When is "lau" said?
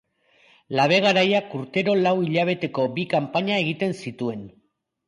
2.09-2.15